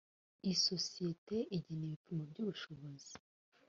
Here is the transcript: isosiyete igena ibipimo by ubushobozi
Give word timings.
isosiyete 0.53 1.35
igena 1.57 1.83
ibipimo 1.87 2.23
by 2.31 2.37
ubushobozi 2.43 3.13